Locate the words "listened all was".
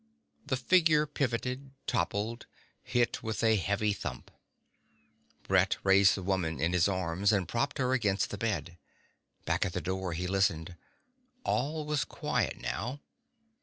10.25-12.03